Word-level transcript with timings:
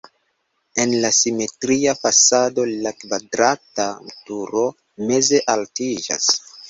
En 0.83 0.93
la 1.01 1.09
simetria 1.17 1.93
fasado 1.99 2.65
la 2.85 2.93
kvadrata 3.03 3.87
turo 4.31 4.65
meze 5.11 5.43
altiĝas. 5.57 6.33